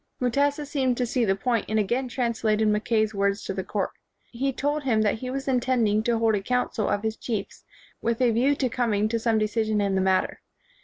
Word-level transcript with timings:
Mutesa 0.19 0.65
seemed 0.65 0.97
to 0.97 1.05
see 1.05 1.25
the 1.25 1.35
point 1.35 1.67
and 1.69 1.77
again 1.77 2.07
translated 2.07 2.67
Mackaj^'s 2.67 3.13
words 3.13 3.43
to 3.43 3.53
the 3.53 3.63
court. 3.63 3.91
He 4.31 4.51
told 4.51 4.81
him 4.81 5.03
that 5.03 5.19
he 5.19 5.29
was 5.29 5.47
intending 5.47 6.01
to 6.01 6.17
hold 6.17 6.33
a 6.33 6.41
council 6.41 6.89
of 6.89 7.03
his 7.03 7.15
chiefs 7.15 7.63
with 8.01 8.19
a 8.19 8.31
view 8.31 8.55
to 8.55 8.67
com 8.67 8.95
ing 8.95 9.09
to 9.09 9.19
some 9.19 9.37
decision 9.37 9.79
in 9.79 9.93
the 9.93 10.01
matter. 10.01 10.41